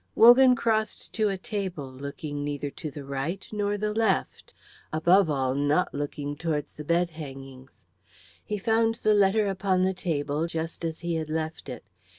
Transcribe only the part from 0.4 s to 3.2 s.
crossed to a table, looking neither to the